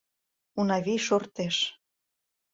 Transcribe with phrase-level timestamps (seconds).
[0.59, 1.57] —Унавий шортеш.